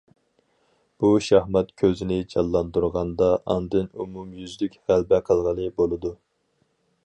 [1.03, 6.17] بۇ شاھمات كۆزىنى جانلاندۇرغاندا ئاندىن ئومۇميۈزلۈك غەلىبە قىلغىلى بولىدۇ.